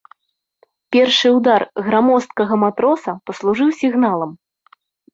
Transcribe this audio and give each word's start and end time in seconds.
Першы 0.95 1.29
ўдар 1.37 1.61
грамоздкага 1.89 2.55
матроса 2.65 3.11
паслужыў 3.31 3.69
сігналам. 3.85 4.39